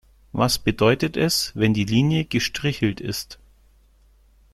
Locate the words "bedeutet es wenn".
0.57-1.75